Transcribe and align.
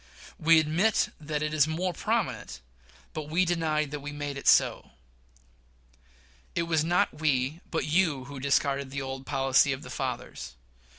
We 0.39 0.59
admit 0.59 1.09
that 1.19 1.43
it 1.43 1.53
is 1.53 1.67
more 1.67 1.93
prominent, 1.93 2.59
but 3.13 3.29
we 3.29 3.45
deny 3.45 3.85
that 3.85 3.99
we 3.99 4.11
made 4.11 4.35
it 4.35 4.47
so. 4.47 4.93
It 6.55 6.63
was 6.63 6.83
not 6.83 7.19
we, 7.19 7.61
but 7.69 7.85
you, 7.85 8.23
who 8.25 8.39
discarded 8.39 8.89
the 8.89 9.03
old 9.03 9.27
policy 9.27 9.71
of 9.73 9.83
the 9.83 9.91
fathers. 9.91 10.55